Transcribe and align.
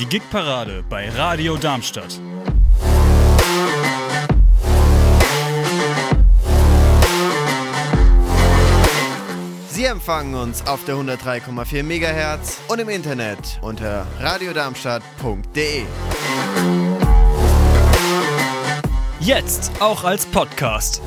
die 0.00 0.06
Gigparade 0.06 0.82
bei 0.88 1.10
Radio 1.10 1.58
Darmstadt. 1.58 2.18
Sie 9.68 9.84
empfangen 9.84 10.34
uns 10.34 10.66
auf 10.66 10.86
der 10.86 10.94
103,4 10.94 11.82
MHz 11.82 12.60
und 12.68 12.78
im 12.78 12.88
Internet 12.88 13.58
unter 13.60 14.06
radiodarmstadt.de. 14.20 15.84
Jetzt 19.20 19.70
auch 19.80 20.04
als 20.04 20.24
Podcast. 20.24 21.02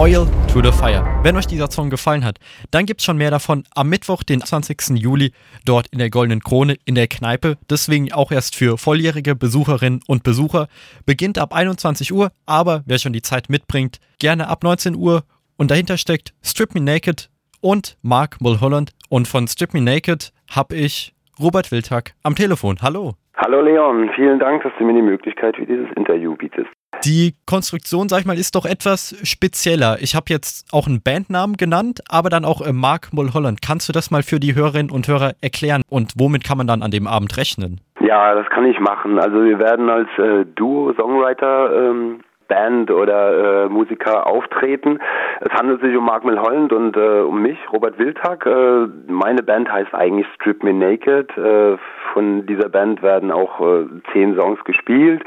Oil 0.00 0.26
to 0.50 0.62
the 0.62 0.72
Fire. 0.72 1.04
Wenn 1.22 1.36
euch 1.36 1.46
dieser 1.46 1.70
Song 1.70 1.90
gefallen 1.90 2.24
hat, 2.24 2.38
dann 2.70 2.86
gibt's 2.86 3.04
schon 3.04 3.18
mehr 3.18 3.30
davon 3.30 3.64
am 3.74 3.90
Mittwoch, 3.90 4.22
den 4.22 4.40
20. 4.40 4.96
Juli, 4.96 5.32
dort 5.66 5.88
in 5.88 5.98
der 5.98 6.08
Goldenen 6.08 6.40
Krone 6.40 6.78
in 6.86 6.94
der 6.94 7.06
Kneipe. 7.06 7.58
Deswegen 7.68 8.10
auch 8.10 8.32
erst 8.32 8.56
für 8.56 8.78
volljährige 8.78 9.36
Besucherinnen 9.36 10.00
und 10.06 10.22
Besucher. 10.22 10.68
Beginnt 11.04 11.36
ab 11.36 11.52
21 11.52 12.14
Uhr, 12.14 12.32
aber 12.46 12.82
wer 12.86 12.98
schon 12.98 13.12
die 13.12 13.20
Zeit 13.20 13.50
mitbringt, 13.50 14.00
gerne 14.18 14.48
ab 14.48 14.64
19 14.64 14.94
Uhr. 14.94 15.24
Und 15.58 15.70
dahinter 15.70 15.98
steckt 15.98 16.32
Strip 16.40 16.74
Me 16.74 16.80
Naked 16.80 17.28
und 17.60 17.98
Mark 18.00 18.40
Mulholland. 18.40 18.92
Und 19.10 19.28
von 19.28 19.48
Strip 19.48 19.74
Me 19.74 19.82
Naked 19.82 20.32
habe 20.48 20.76
ich 20.76 21.12
Robert 21.40 21.72
Wildhack 21.72 22.12
am 22.22 22.34
Telefon. 22.34 22.76
Hallo. 22.82 23.14
Hallo 23.36 23.62
Leon, 23.62 24.10
vielen 24.14 24.38
Dank, 24.38 24.62
dass 24.62 24.72
du 24.78 24.84
mir 24.84 24.92
die 24.92 25.00
Möglichkeit 25.00 25.56
für 25.56 25.64
dieses 25.64 25.90
Interview 25.96 26.36
bietest. 26.36 26.68
Die 27.04 27.34
Konstruktion, 27.46 28.10
sag 28.10 28.20
ich 28.20 28.26
mal, 28.26 28.36
ist 28.36 28.54
doch 28.54 28.66
etwas 28.66 29.16
spezieller. 29.22 29.96
Ich 30.02 30.14
habe 30.14 30.26
jetzt 30.28 30.68
auch 30.74 30.86
einen 30.86 31.00
Bandnamen 31.02 31.56
genannt, 31.56 32.00
aber 32.10 32.28
dann 32.28 32.44
auch 32.44 32.60
äh, 32.60 32.74
Mark 32.74 33.14
Mulholland. 33.14 33.62
Kannst 33.62 33.88
du 33.88 33.94
das 33.94 34.10
mal 34.10 34.22
für 34.22 34.40
die 34.40 34.54
Hörerinnen 34.54 34.90
und 34.90 35.08
Hörer 35.08 35.32
erklären 35.40 35.80
und 35.88 36.12
womit 36.18 36.44
kann 36.44 36.58
man 36.58 36.66
dann 36.66 36.82
an 36.82 36.90
dem 36.90 37.06
Abend 37.06 37.38
rechnen? 37.38 37.80
Ja, 38.00 38.34
das 38.34 38.46
kann 38.50 38.66
ich 38.66 38.78
machen. 38.78 39.18
Also 39.18 39.42
wir 39.42 39.58
werden 39.58 39.88
als 39.88 40.08
äh, 40.18 40.44
Duo-Songwriter 40.44 41.90
ähm, 41.90 42.20
Band 42.50 42.90
oder 42.90 43.64
äh, 43.64 43.68
Musiker 43.68 44.26
auftreten. 44.26 44.98
Es 45.40 45.52
handelt 45.52 45.80
sich 45.80 45.96
um 45.96 46.04
Mark 46.04 46.24
Mulholland 46.24 46.72
und 46.72 46.96
äh, 46.96 47.20
um 47.20 47.40
mich, 47.40 47.58
Robert 47.72 47.98
Wildhack. 47.98 48.44
Äh, 48.44 48.88
meine 49.06 49.42
Band 49.42 49.72
heißt 49.72 49.94
eigentlich 49.94 50.26
Strip 50.34 50.62
Me 50.64 50.74
Naked. 50.74 51.30
Äh, 51.38 51.78
von 52.12 52.44
dieser 52.46 52.68
Band 52.68 53.02
werden 53.02 53.30
auch 53.30 53.60
äh, 53.60 53.86
zehn 54.12 54.34
Songs 54.34 54.62
gespielt. 54.64 55.22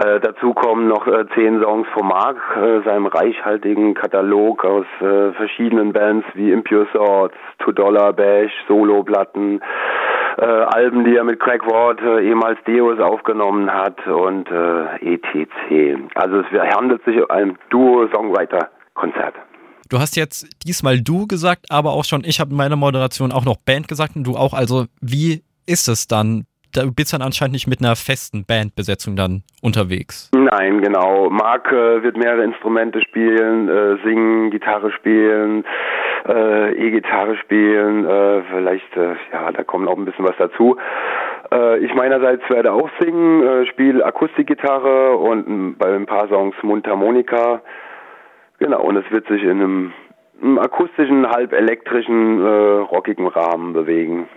Äh, 0.00 0.20
dazu 0.20 0.52
kommen 0.52 0.88
noch 0.88 1.06
äh, 1.06 1.24
zehn 1.34 1.62
Songs 1.62 1.88
von 1.94 2.06
Mark, 2.06 2.36
äh, 2.56 2.82
seinem 2.84 3.06
reichhaltigen 3.06 3.94
Katalog 3.94 4.64
aus 4.64 4.86
äh, 5.00 5.32
verschiedenen 5.32 5.92
Bands 5.92 6.26
wie 6.34 6.52
Impure 6.52 6.86
Thoughts, 6.92 7.34
Two 7.60 7.72
Dollar 7.72 8.12
Bash, 8.12 8.52
Soloplatten, 8.68 9.60
äh, 10.38 10.44
Alben, 10.44 11.04
die 11.04 11.16
er 11.16 11.24
mit 11.24 11.40
Craig 11.40 11.62
Ward, 11.66 12.00
äh, 12.00 12.28
ehemals 12.28 12.58
Deus, 12.64 13.00
aufgenommen 13.00 13.72
hat 13.72 14.06
und 14.06 14.48
äh, 14.50 15.14
etc. 15.14 15.50
Also 16.14 16.40
es 16.40 16.74
handelt 16.74 17.04
sich 17.04 17.16
um 17.16 17.30
ein 17.30 17.58
Duo-Songwriter-Konzert. 17.70 19.34
Du 19.88 19.98
hast 19.98 20.16
jetzt 20.16 20.46
diesmal 20.66 21.00
du 21.00 21.26
gesagt, 21.26 21.66
aber 21.70 21.92
auch 21.92 22.04
schon, 22.04 22.22
ich 22.24 22.40
habe 22.40 22.50
in 22.50 22.56
meiner 22.56 22.76
Moderation 22.76 23.32
auch 23.32 23.44
noch 23.44 23.56
Band 23.56 23.88
gesagt 23.88 24.16
und 24.16 24.24
du 24.24 24.36
auch. 24.36 24.52
Also 24.52 24.84
wie 25.00 25.42
ist 25.66 25.88
es 25.88 26.06
dann? 26.06 26.44
Du 26.74 26.92
bist 26.92 27.14
dann 27.14 27.22
anscheinend 27.22 27.54
nicht 27.54 27.66
mit 27.66 27.80
einer 27.80 27.96
festen 27.96 28.44
Bandbesetzung 28.44 29.16
dann 29.16 29.42
unterwegs. 29.62 30.30
Nein, 30.34 30.82
genau. 30.82 31.30
Marc 31.30 31.72
äh, 31.72 32.02
wird 32.02 32.18
mehrere 32.18 32.44
Instrumente 32.44 33.00
spielen, 33.00 33.70
äh, 33.70 33.96
singen, 34.04 34.50
Gitarre 34.50 34.92
spielen, 34.92 35.64
äh, 36.26 36.72
E-Gitarre 36.72 37.36
spielen, 37.36 38.04
äh, 38.04 38.42
vielleicht, 38.50 38.96
äh, 38.96 39.14
ja, 39.32 39.52
da 39.52 39.62
kommt 39.64 39.88
auch 39.88 39.96
ein 39.96 40.04
bisschen 40.04 40.26
was 40.26 40.36
dazu. 40.38 40.76
Äh, 41.52 41.78
ich 41.78 41.94
meinerseits 41.94 42.48
werde 42.50 42.72
auch 42.72 42.88
singen, 43.00 43.42
äh, 43.42 43.66
spiele 43.66 44.04
Akustikgitarre 44.04 45.16
und 45.16 45.76
bei 45.78 45.94
ein 45.94 46.06
paar 46.06 46.28
Songs 46.28 46.56
Mundharmonika. 46.62 47.62
Genau, 48.58 48.82
und 48.82 48.96
es 48.96 49.10
wird 49.10 49.26
sich 49.28 49.42
in 49.42 49.50
einem, 49.50 49.92
einem 50.42 50.58
akustischen, 50.58 51.28
halb 51.28 51.52
elektrischen, 51.52 52.44
äh, 52.44 52.48
rockigen 52.80 53.28
Rahmen 53.28 53.72
bewegen. 53.72 54.28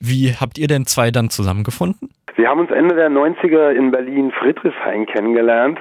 Wie 0.00 0.34
habt 0.38 0.58
ihr 0.58 0.66
denn 0.66 0.84
zwei 0.84 1.10
dann 1.10 1.30
zusammengefunden? 1.30 2.10
Wir 2.36 2.48
haben 2.48 2.60
uns 2.60 2.70
Ende 2.70 2.94
der 2.94 3.10
90er 3.10 3.70
in 3.70 3.90
Berlin 3.90 4.32
Friedrichshain 4.32 5.06
kennengelernt. 5.06 5.78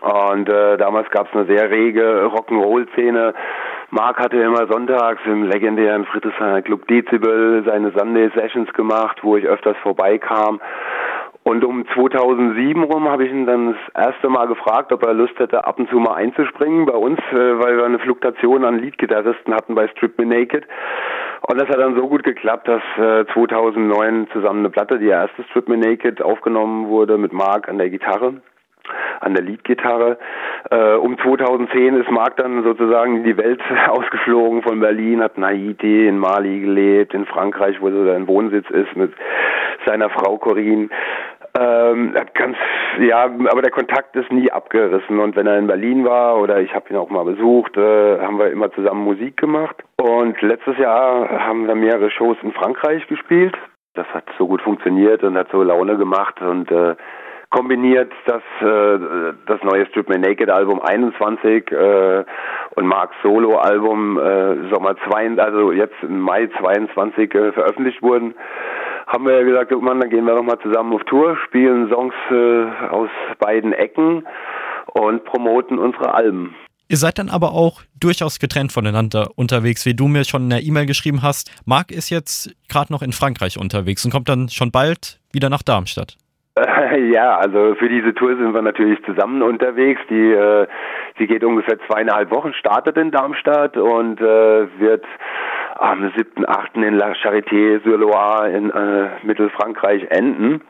Und 0.00 0.48
äh, 0.48 0.76
damals 0.76 1.10
gab 1.10 1.28
es 1.28 1.34
eine 1.34 1.46
sehr 1.46 1.70
rege 1.70 2.30
Rock'n'Roll-Szene. 2.32 3.34
Mark 3.90 4.18
hatte 4.18 4.36
immer 4.36 4.66
sonntags 4.66 5.22
im 5.24 5.44
legendären 5.44 6.04
Friedrichshainer 6.04 6.60
Club 6.60 6.86
Dezibel 6.88 7.64
seine 7.64 7.90
Sunday 7.92 8.30
Sessions 8.34 8.70
gemacht, 8.74 9.20
wo 9.22 9.36
ich 9.36 9.46
öfters 9.46 9.78
vorbeikam. 9.78 10.60
Und 11.42 11.64
um 11.64 11.86
2007 11.94 12.82
rum 12.82 13.08
habe 13.08 13.24
ich 13.24 13.30
ihn 13.30 13.46
dann 13.46 13.74
das 13.94 14.06
erste 14.06 14.28
Mal 14.28 14.46
gefragt, 14.46 14.92
ob 14.92 15.06
er 15.06 15.14
Lust 15.14 15.38
hätte, 15.38 15.64
ab 15.66 15.78
und 15.78 15.88
zu 15.88 15.96
mal 15.96 16.16
einzuspringen 16.16 16.84
bei 16.84 16.92
uns, 16.92 17.18
äh, 17.32 17.58
weil 17.58 17.78
wir 17.78 17.86
eine 17.86 17.98
Fluktuation 17.98 18.66
an 18.66 18.78
Leadgitarristen 18.78 19.54
hatten 19.54 19.74
bei 19.74 19.88
Strip 19.88 20.18
Me 20.18 20.26
Naked. 20.26 20.66
Und 21.48 21.58
das 21.58 21.70
hat 21.70 21.80
dann 21.80 21.96
so 21.96 22.08
gut 22.08 22.24
geklappt, 22.24 22.68
dass 22.68 22.82
äh, 22.98 23.24
2009 23.32 24.28
zusammen 24.34 24.58
eine 24.58 24.70
Platte, 24.70 24.98
die 24.98 25.08
erste 25.08 25.44
Strip 25.44 25.66
Me 25.66 25.78
Naked, 25.78 26.20
aufgenommen 26.20 26.88
wurde 26.88 27.16
mit 27.16 27.32
Mark 27.32 27.70
an 27.70 27.78
der 27.78 27.88
Gitarre 27.88 28.34
an 29.20 29.34
der 29.34 29.44
Leadgitarre. 29.44 30.18
Äh, 30.70 30.94
um 30.94 31.18
2010 31.18 32.00
ist 32.00 32.10
Mark 32.10 32.36
dann 32.36 32.62
sozusagen 32.62 33.16
in 33.16 33.24
die 33.24 33.36
Welt 33.36 33.60
ausgeflogen 33.88 34.62
von 34.62 34.80
Berlin, 34.80 35.22
hat 35.22 35.36
in 35.36 35.44
Haiti, 35.44 36.06
in 36.06 36.18
Mali 36.18 36.60
gelebt, 36.60 37.14
in 37.14 37.26
Frankreich, 37.26 37.80
wo 37.80 37.90
so 37.90 38.04
sein 38.04 38.26
Wohnsitz 38.26 38.68
ist, 38.70 38.96
mit 38.96 39.12
seiner 39.86 40.10
Frau 40.10 40.38
Corinne. 40.38 40.88
Ähm, 41.58 42.14
ganz, 42.34 42.56
ja, 43.00 43.24
aber 43.24 43.62
der 43.62 43.70
Kontakt 43.70 44.14
ist 44.16 44.30
nie 44.30 44.50
abgerissen. 44.50 45.18
Und 45.18 45.34
wenn 45.34 45.46
er 45.46 45.58
in 45.58 45.66
Berlin 45.66 46.04
war 46.04 46.38
oder 46.38 46.60
ich 46.60 46.74
habe 46.74 46.90
ihn 46.90 46.96
auch 46.96 47.10
mal 47.10 47.24
besucht, 47.24 47.76
äh, 47.76 48.20
haben 48.20 48.38
wir 48.38 48.50
immer 48.50 48.70
zusammen 48.72 49.02
Musik 49.02 49.36
gemacht. 49.38 49.76
Und 49.96 50.40
letztes 50.42 50.76
Jahr 50.78 51.28
haben 51.46 51.66
wir 51.66 51.74
mehrere 51.74 52.10
Shows 52.10 52.36
in 52.42 52.52
Frankreich 52.52 53.06
gespielt. 53.08 53.56
Das 53.94 54.06
hat 54.08 54.24
so 54.38 54.46
gut 54.46 54.62
funktioniert 54.62 55.22
und 55.24 55.36
hat 55.36 55.48
so 55.50 55.62
Laune 55.62 55.96
gemacht 55.96 56.40
und 56.40 56.70
äh, 56.70 56.94
kombiniert 57.50 58.12
das, 58.26 58.42
äh, 58.60 59.34
das 59.46 59.62
neue 59.62 59.86
Strip 59.86 60.08
Me 60.08 60.18
Naked 60.18 60.50
Album 60.50 60.80
21 60.80 61.70
äh, 61.70 62.24
und 62.74 62.86
Marks 62.86 63.16
Solo 63.22 63.56
Album 63.56 64.18
äh, 64.18 64.68
Sommer 64.72 64.96
2, 65.08 65.38
also 65.38 65.72
jetzt 65.72 65.96
im 66.02 66.20
Mai 66.20 66.48
22 66.60 67.34
äh, 67.34 67.52
veröffentlicht 67.52 68.02
wurden, 68.02 68.34
haben 69.06 69.24
wir 69.24 69.38
ja 69.38 69.44
gesagt, 69.44 69.70
guck 69.72 69.82
mal, 69.82 69.98
dann 69.98 70.10
gehen 70.10 70.26
wir 70.26 70.34
nochmal 70.34 70.58
zusammen 70.60 70.92
auf 70.92 71.02
Tour, 71.04 71.36
spielen 71.46 71.88
Songs 71.90 72.14
äh, 72.30 72.64
aus 72.90 73.08
beiden 73.38 73.72
Ecken 73.72 74.26
und 74.92 75.24
promoten 75.24 75.78
unsere 75.78 76.12
Alben. 76.12 76.54
Ihr 76.90 76.96
seid 76.96 77.18
dann 77.18 77.28
aber 77.28 77.52
auch 77.52 77.82
durchaus 78.00 78.38
getrennt 78.38 78.72
voneinander 78.72 79.28
unterwegs, 79.36 79.84
wie 79.84 79.94
du 79.94 80.08
mir 80.08 80.24
schon 80.24 80.44
in 80.44 80.50
der 80.50 80.62
E-Mail 80.62 80.86
geschrieben 80.86 81.22
hast. 81.22 81.50
Marc 81.66 81.90
ist 81.90 82.08
jetzt 82.08 82.54
gerade 82.68 82.92
noch 82.92 83.02
in 83.02 83.12
Frankreich 83.12 83.58
unterwegs 83.58 84.04
und 84.04 84.10
kommt 84.10 84.28
dann 84.28 84.48
schon 84.48 84.70
bald 84.70 85.20
wieder 85.32 85.50
nach 85.50 85.62
Darmstadt. 85.62 86.16
Ja, 87.12 87.38
also 87.38 87.74
für 87.76 87.88
diese 87.88 88.14
Tour 88.14 88.36
sind 88.36 88.54
wir 88.54 88.62
natürlich 88.62 89.02
zusammen 89.04 89.42
unterwegs. 89.42 90.00
Die, 90.08 90.32
äh, 90.32 90.66
sie 91.18 91.26
geht 91.26 91.44
ungefähr 91.44 91.78
zweieinhalb 91.86 92.30
Wochen, 92.30 92.52
startet 92.54 92.96
in 92.96 93.10
Darmstadt 93.10 93.76
und 93.76 94.20
äh, 94.20 94.66
wird 94.78 95.04
am 95.76 96.04
7.8. 96.04 96.86
in 96.86 96.94
La 96.94 97.12
Charité-sur-Loire 97.14 98.50
in 98.50 98.70
äh, 98.70 99.08
Mittelfrankreich 99.22 100.06
enden. 100.10 100.62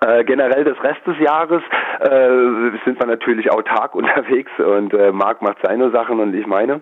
Äh, 0.00 0.24
generell 0.24 0.64
des 0.64 0.82
Rest 0.82 1.04
des 1.06 1.18
Jahres 1.18 1.62
äh, 2.00 2.78
sind 2.84 3.00
wir 3.00 3.06
natürlich 3.06 3.50
autark 3.50 3.94
unterwegs 3.94 4.50
und 4.58 4.94
äh, 4.94 5.12
Marc 5.12 5.42
macht 5.42 5.58
seine 5.62 5.90
Sachen 5.90 6.20
und 6.20 6.34
ich 6.34 6.46
meine 6.46 6.80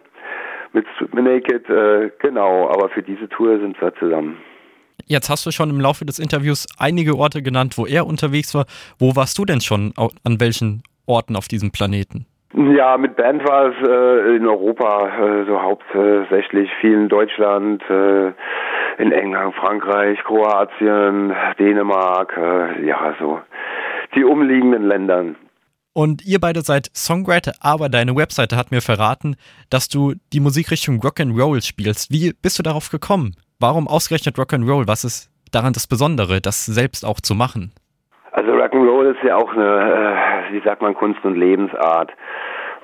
mit 0.73 0.87
Naked, 1.15 1.69
äh, 1.71 2.11
genau, 2.19 2.69
aber 2.69 2.91
für 2.91 3.03
diese 3.03 3.29
Tour 3.31 3.59
sind 3.59 3.81
wir 3.81 3.95
zusammen. 3.95 4.37
Jetzt 5.09 5.31
hast 5.31 5.47
du 5.47 5.51
schon 5.51 5.71
im 5.71 5.81
Laufe 5.81 6.05
des 6.05 6.19
Interviews 6.19 6.67
einige 6.79 7.17
Orte 7.17 7.43
genannt, 7.43 7.79
wo 7.79 7.87
er 7.87 8.07
unterwegs 8.07 8.55
war. 8.55 8.67
Wo 8.99 9.17
warst 9.17 9.39
du 9.39 9.47
denn 9.47 9.63
schon? 9.63 9.95
An 9.97 10.39
welchen 10.39 10.83
Orten 11.07 11.35
auf 11.35 11.49
diesem 11.49 11.71
Planeten? 11.71 12.27
Ja, 12.55 12.97
mit 12.97 13.17
Band 13.17 13.47
war 13.47 13.69
es 13.69 13.89
äh, 13.89 14.37
in 14.37 14.47
Europa 14.47 15.09
äh, 15.09 15.47
so 15.47 15.61
hauptsächlich 15.61 16.71
viel 16.81 16.95
in 16.95 17.09
Deutschland, 17.09 17.83
äh, 17.91 18.29
in 18.99 19.13
England, 19.13 19.55
Frankreich, 19.55 20.19
Kroatien, 20.25 21.33
Dänemark, 21.59 22.35
äh, 22.37 22.87
ja 22.87 23.15
so 23.19 23.41
die 24.15 24.25
umliegenden 24.25 24.89
Ländern. 24.89 25.37
Und 25.93 26.25
ihr 26.25 26.41
beide 26.41 26.63
seid 26.63 26.91
Songwriter, 26.95 27.53
aber 27.61 27.89
deine 27.89 28.15
Webseite 28.17 28.57
hat 28.57 28.71
mir 28.71 28.81
verraten, 28.81 29.37
dass 29.69 29.89
du 29.89 30.15
die 30.33 30.41
Musikrichtung 30.41 31.01
Rock'n'Roll 31.01 31.65
spielst. 31.65 32.11
Wie 32.11 32.33
bist 32.41 32.59
du 32.59 32.63
darauf 32.63 32.91
gekommen? 32.91 33.35
Warum 33.61 33.89
ausgerechnet 33.89 34.37
Rock'n'Roll? 34.37 34.87
Was 34.87 35.03
ist 35.03 35.31
daran 35.51 35.73
das 35.73 35.89
Besondere, 35.89 36.41
das 36.41 36.65
selbst 36.65 37.05
auch 37.05 37.21
zu 37.21 37.35
machen? 37.35 37.73
Also 38.31 38.53
Rock'n'Roll 38.53 39.11
ist 39.11 39.25
ja 39.25 39.37
auch 39.37 39.53
eine, 39.53 40.51
äh, 40.51 40.53
wie 40.53 40.61
sagt 40.61 40.81
man, 40.81 40.95
Kunst 40.95 41.25
und 41.25 41.35
Lebensart. 41.35 42.13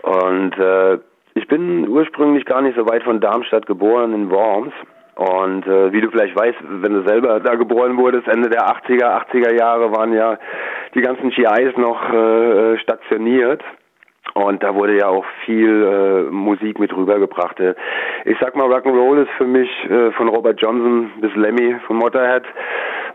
Und 0.03 0.59
äh, 0.59 0.99
ich 1.35 1.47
bin 1.47 1.89
ursprünglich 1.89 2.45
gar 2.45 2.61
nicht 2.61 2.77
so 2.77 2.89
weit 2.89 3.05
von 3.05 3.21
Darmstadt 3.21 3.67
geboren 3.67 4.13
in 4.15 4.31
Worms 4.31 4.73
Und 5.15 5.65
äh, 5.65 5.93
wie 5.93 6.01
du 6.01 6.11
vielleicht 6.11 6.35
weißt, 6.35 6.59
wenn 6.61 6.93
du 6.93 7.07
selber 7.07 7.39
da 7.39 7.55
geboren 7.55 7.97
wurdest, 7.97 8.27
Ende 8.27 8.51
der 8.51 8.67
80er, 8.67 9.31
80er 9.31 9.57
Jahre 9.57 9.93
waren 9.93 10.13
ja 10.13 10.39
die 10.97 11.03
ganzen 11.03 11.31
GIs 11.31 11.77
noch 11.77 12.03
äh, 12.13 12.79
stationiert. 12.79 13.63
Und 14.33 14.63
da 14.63 14.75
wurde 14.75 14.97
ja 14.97 15.07
auch 15.07 15.25
viel 15.45 15.85
äh, 15.85 16.31
Musik 16.31 16.81
mit 16.81 16.97
rübergebracht. 16.97 17.61
Ich 18.25 18.37
sag 18.41 18.57
mal, 18.57 18.67
Rock'n'Roll 18.67 19.23
ist 19.23 19.31
für 19.37 19.47
mich 19.47 19.69
äh, 19.85 20.11
von 20.13 20.29
Robert 20.29 20.61
Johnson 20.61 21.13
bis 21.21 21.35
Lemmy 21.37 21.77
von 21.87 21.97
Motorhead 21.97 22.45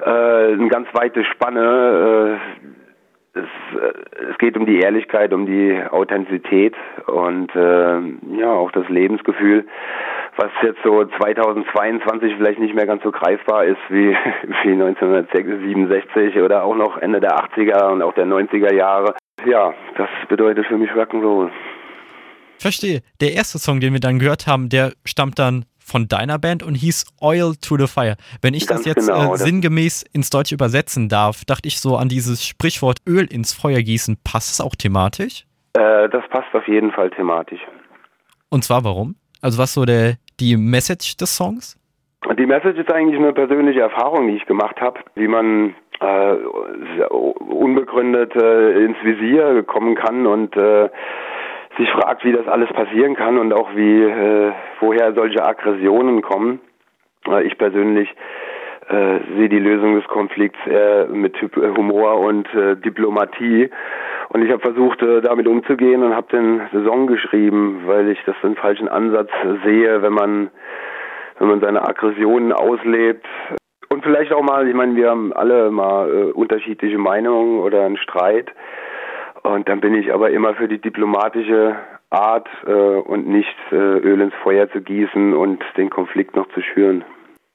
äh, 0.05 0.53
eine 0.53 0.67
ganz 0.69 0.87
weite 0.93 1.25
Spanne. 1.25 2.39
Äh, 3.33 3.39
es, 3.39 3.45
äh, 3.79 4.31
es 4.31 4.37
geht 4.37 4.57
um 4.57 4.65
die 4.65 4.79
Ehrlichkeit, 4.79 5.33
um 5.33 5.45
die 5.45 5.81
Authentizität 5.89 6.75
und 7.07 7.53
äh, 7.55 7.99
ja 8.37 8.51
auch 8.51 8.71
das 8.71 8.87
Lebensgefühl, 8.89 9.67
was 10.37 10.51
jetzt 10.63 10.79
so 10.83 11.03
2022 11.03 12.35
vielleicht 12.37 12.59
nicht 12.59 12.75
mehr 12.75 12.85
ganz 12.85 13.03
so 13.03 13.11
greifbar 13.11 13.65
ist 13.65 13.81
wie, 13.89 14.15
wie 14.63 14.71
1967 14.71 16.41
oder 16.41 16.63
auch 16.63 16.75
noch 16.75 16.97
Ende 16.97 17.19
der 17.19 17.37
80er 17.37 17.91
und 17.91 18.01
auch 18.01 18.13
der 18.13 18.25
90er 18.25 18.73
Jahre. 18.73 19.15
Ja, 19.45 19.73
das 19.97 20.09
bedeutet 20.27 20.65
für 20.67 20.77
mich 20.77 20.89
Rock'n'Roll. 20.91 21.49
Verstehe. 22.57 23.01
Der 23.21 23.33
erste 23.33 23.57
Song, 23.57 23.79
den 23.79 23.93
wir 23.93 23.99
dann 23.99 24.19
gehört 24.19 24.47
haben, 24.47 24.69
der 24.69 24.91
stammt 25.05 25.39
dann 25.39 25.65
von 25.79 26.07
deiner 26.07 26.37
Band 26.37 26.61
und 26.61 26.75
hieß 26.75 27.05
Oil 27.21 27.53
to 27.55 27.77
the 27.77 27.87
Fire. 27.87 28.15
Wenn 28.41 28.53
ich 28.53 28.67
Ganz 28.67 28.83
das 28.83 28.95
jetzt 28.95 29.07
genau, 29.07 29.33
äh, 29.33 29.37
sinngemäß 29.37 30.03
ins 30.13 30.29
Deutsche 30.29 30.55
übersetzen 30.55 31.09
darf, 31.09 31.45
dachte 31.45 31.67
ich 31.67 31.79
so 31.79 31.95
an 31.95 32.09
dieses 32.09 32.45
Sprichwort 32.45 32.97
Öl 33.07 33.25
ins 33.25 33.53
Feuer 33.53 33.81
gießen. 33.81 34.17
Passt 34.23 34.51
es 34.51 34.61
auch 34.61 34.75
thematisch? 34.75 35.45
Äh, 35.73 36.09
das 36.09 36.23
passt 36.29 36.53
auf 36.53 36.67
jeden 36.67 36.91
Fall 36.91 37.09
thematisch. 37.09 37.61
Und 38.49 38.63
zwar 38.63 38.83
warum? 38.83 39.15
Also 39.41 39.57
was 39.57 39.73
so 39.73 39.85
der 39.85 40.15
die 40.39 40.57
Message 40.57 41.17
des 41.17 41.35
Songs? 41.35 41.77
Die 42.37 42.45
Message 42.45 42.77
ist 42.77 42.91
eigentlich 42.91 43.17
eine 43.17 43.33
persönliche 43.33 43.79
Erfahrung, 43.79 44.27
die 44.27 44.35
ich 44.35 44.45
gemacht 44.45 44.79
habe, 44.81 44.99
wie 45.15 45.27
man 45.27 45.73
äh, 45.99 46.33
unbegründet 47.05 48.35
äh, 48.35 48.85
ins 48.85 48.97
Visier 49.03 49.63
kommen 49.63 49.95
kann 49.95 50.25
und 50.25 50.55
äh, 50.55 50.89
sich 51.77 51.89
fragt, 51.91 52.23
wie 52.25 52.31
das 52.31 52.47
alles 52.47 52.69
passieren 52.69 53.15
kann 53.15 53.37
und 53.37 53.53
auch 53.53 53.69
wie 53.75 54.03
äh, 54.03 54.51
woher 54.79 55.13
solche 55.13 55.43
Aggressionen 55.43 56.21
kommen. 56.21 56.59
Äh, 57.27 57.43
ich 57.43 57.57
persönlich 57.57 58.09
äh, 58.89 59.19
sehe 59.35 59.49
die 59.49 59.59
Lösung 59.59 59.95
des 59.95 60.07
Konflikts 60.07 60.59
eher 60.65 61.07
mit 61.07 61.35
Humor 61.55 62.19
und 62.19 62.53
äh, 62.53 62.75
Diplomatie. 62.75 63.69
Und 64.29 64.43
ich 64.43 64.51
habe 64.51 64.61
versucht, 64.61 65.01
äh, 65.01 65.21
damit 65.21 65.47
umzugehen 65.47 66.03
und 66.03 66.15
habe 66.15 66.27
den 66.31 66.61
Song 66.85 67.07
geschrieben, 67.07 67.83
weil 67.85 68.09
ich 68.09 68.19
das 68.25 68.35
den 68.43 68.55
falschen 68.55 68.87
Ansatz 68.87 69.29
sehe, 69.63 70.01
wenn 70.01 70.13
man 70.13 70.49
wenn 71.39 71.47
man 71.47 71.61
seine 71.61 71.81
Aggressionen 71.81 72.51
auslebt, 72.51 73.25
und 73.99 74.05
vielleicht 74.05 74.31
auch 74.31 74.41
mal, 74.41 74.65
ich 74.65 74.73
meine, 74.73 74.95
wir 74.95 75.09
haben 75.09 75.33
alle 75.33 75.71
mal 75.71 76.09
äh, 76.09 76.31
unterschiedliche 76.31 76.97
Meinungen 76.97 77.59
oder 77.59 77.85
einen 77.85 77.97
Streit. 77.97 78.47
Und 79.43 79.67
dann 79.67 79.81
bin 79.81 79.93
ich 79.93 80.13
aber 80.13 80.29
immer 80.31 80.55
für 80.55 80.69
die 80.69 80.79
diplomatische 80.79 81.75
Art 82.09 82.47
äh, 82.65 82.71
und 82.71 83.27
nicht 83.27 83.57
äh, 83.71 83.75
Öl 83.75 84.21
ins 84.21 84.33
Feuer 84.41 84.71
zu 84.71 84.79
gießen 84.79 85.33
und 85.33 85.61
den 85.75 85.89
Konflikt 85.89 86.37
noch 86.37 86.47
zu 86.53 86.61
schüren. 86.61 87.03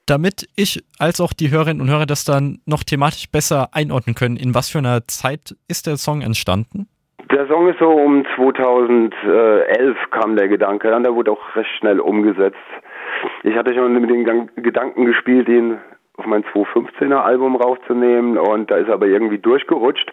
Damit 0.04 0.46
ich 0.54 0.84
als 0.98 1.18
auch 1.18 1.32
die 1.32 1.50
Hörerinnen 1.50 1.80
und 1.80 1.88
Hörer 1.88 2.04
das 2.04 2.26
dann 2.26 2.58
noch 2.66 2.82
thematisch 2.82 3.30
besser 3.32 3.70
einordnen 3.72 4.14
können, 4.14 4.36
in 4.36 4.54
was 4.54 4.68
für 4.68 4.78
einer 4.78 5.06
Zeit 5.06 5.56
ist 5.66 5.86
der 5.86 5.96
Song 5.96 6.20
entstanden? 6.20 6.88
Der 7.32 7.46
Song 7.46 7.70
ist 7.70 7.78
so 7.78 7.88
um 7.88 8.22
2011 8.36 9.96
kam 10.10 10.36
der 10.36 10.48
Gedanke, 10.48 10.90
dann 10.90 11.04
der 11.04 11.14
wurde 11.14 11.32
auch 11.32 11.56
recht 11.56 11.70
schnell 11.78 12.00
umgesetzt. 12.00 12.58
Ich 13.44 13.56
hatte 13.56 13.74
schon 13.74 13.98
mit 13.98 14.10
den 14.10 14.50
Gedanken 14.56 15.06
gespielt, 15.06 15.48
ihn 15.48 15.78
auf 16.16 16.26
mein 16.26 16.44
215er 16.44 17.16
Album 17.16 17.56
raufzunehmen 17.56 18.38
und 18.38 18.70
da 18.70 18.76
ist 18.76 18.88
er 18.88 18.94
aber 18.94 19.06
irgendwie 19.06 19.38
durchgerutscht 19.38 20.12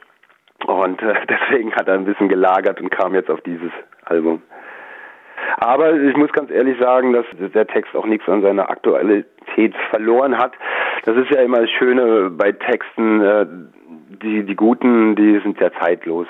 und 0.65 1.01
äh, 1.01 1.13
deswegen 1.29 1.73
hat 1.73 1.87
er 1.87 1.95
ein 1.95 2.05
bisschen 2.05 2.29
gelagert 2.29 2.79
und 2.81 2.89
kam 2.89 3.13
jetzt 3.13 3.29
auf 3.29 3.41
dieses 3.41 3.71
Album. 4.05 4.41
Aber 5.57 5.93
ich 5.99 6.15
muss 6.15 6.31
ganz 6.31 6.51
ehrlich 6.51 6.79
sagen, 6.79 7.13
dass 7.13 7.25
der 7.53 7.67
Text 7.67 7.95
auch 7.95 8.05
nichts 8.05 8.27
an 8.29 8.41
seiner 8.41 8.69
Aktualität 8.69 9.75
verloren 9.89 10.37
hat. 10.37 10.53
Das 11.03 11.17
ist 11.17 11.29
ja 11.31 11.41
immer 11.41 11.61
das 11.61 11.69
Schöne 11.71 12.29
bei 12.29 12.51
Texten, 12.51 13.21
äh, 13.21 13.45
die, 14.21 14.45
die 14.45 14.55
guten, 14.55 15.15
die 15.15 15.39
sind 15.43 15.59
ja 15.59 15.71
zeitlos. 15.79 16.27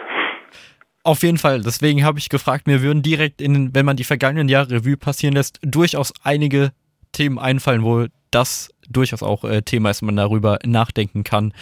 Auf 1.04 1.24
jeden 1.24 1.38
Fall. 1.38 1.62
Deswegen 1.62 2.06
habe 2.06 2.20
ich 2.20 2.30
gefragt, 2.30 2.68
mir 2.68 2.82
würden 2.82 3.02
direkt 3.02 3.42
in, 3.42 3.74
wenn 3.74 3.86
man 3.86 3.96
die 3.96 4.04
vergangenen 4.04 4.50
Jahre 4.50 4.72
Revue 4.72 4.98
passieren 4.98 5.34
lässt, 5.34 5.60
durchaus 5.64 6.14
einige 6.24 6.72
Themen 7.12 7.40
einfallen, 7.40 7.84
wo 7.84 8.06
das 8.30 8.70
durchaus 8.92 9.24
auch 9.24 9.44
äh, 9.44 9.62
Thema 9.62 9.90
ist, 9.90 10.02
man 10.02 10.16
darüber 10.16 10.60
nachdenken 10.66 11.24
kann. 11.24 11.54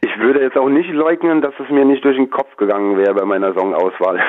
Ich 0.00 0.18
würde 0.18 0.40
jetzt 0.40 0.56
auch 0.56 0.68
nicht 0.68 0.90
leugnen, 0.90 1.42
dass 1.42 1.54
es 1.58 1.70
mir 1.70 1.84
nicht 1.84 2.04
durch 2.04 2.16
den 2.16 2.30
Kopf 2.30 2.56
gegangen 2.56 2.96
wäre 2.96 3.14
bei 3.14 3.24
meiner 3.24 3.52
Songauswahl. 3.54 4.20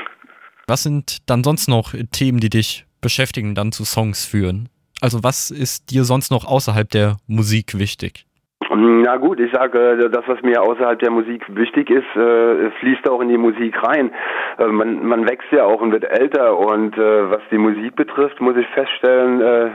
was 0.66 0.82
sind 0.82 1.18
dann 1.28 1.44
sonst 1.44 1.68
noch 1.68 1.94
Themen, 2.12 2.40
die 2.40 2.50
dich 2.50 2.86
beschäftigen, 3.00 3.54
dann 3.54 3.72
zu 3.72 3.84
Songs 3.84 4.24
führen? 4.26 4.68
Also 5.00 5.24
was 5.24 5.50
ist 5.50 5.90
dir 5.90 6.04
sonst 6.04 6.30
noch 6.30 6.44
außerhalb 6.44 6.88
der 6.90 7.16
Musik 7.26 7.78
wichtig? 7.78 8.26
Na 8.72 9.16
gut, 9.16 9.40
ich 9.40 9.50
sage, 9.52 10.08
das, 10.12 10.22
was 10.28 10.42
mir 10.42 10.62
außerhalb 10.62 10.98
der 11.00 11.10
Musik 11.10 11.44
wichtig 11.48 11.90
ist, 11.90 12.06
äh, 12.14 12.70
fließt 12.78 13.08
auch 13.08 13.20
in 13.20 13.28
die 13.28 13.36
Musik 13.36 13.82
rein. 13.82 14.12
Äh, 14.58 14.66
man, 14.66 15.04
man 15.04 15.28
wächst 15.28 15.50
ja 15.50 15.64
auch 15.64 15.80
und 15.80 15.90
wird 15.90 16.04
älter 16.04 16.56
und 16.56 16.96
äh, 16.96 17.30
was 17.30 17.40
die 17.50 17.58
Musik 17.58 17.96
betrifft, 17.96 18.40
muss 18.40 18.56
ich 18.56 18.66
feststellen, 18.68 19.40
äh, 19.40 19.70